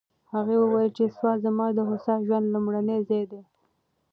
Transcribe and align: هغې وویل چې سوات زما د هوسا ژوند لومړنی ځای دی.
هغې 0.33 0.55
وویل 0.59 0.91
چې 0.97 1.03
سوات 1.15 1.37
زما 1.45 1.65
د 1.73 1.79
هوسا 1.89 2.13
ژوند 2.25 2.51
لومړنی 2.53 2.99
ځای 3.09 3.23
دی. 3.31 3.41